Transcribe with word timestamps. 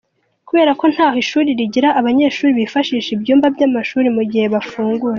Kubera 0.47 0.71
ko 0.79 0.85
ntaho 0.93 1.17
ishuri 1.23 1.49
rigira, 1.59 1.89
abanyeshuri 1.99 2.57
bifashisha 2.59 3.09
ibyumba 3.15 3.45
by’amashuri 3.55 4.07
mu 4.15 4.23
gihe 4.31 4.45
bafungura. 4.55 5.09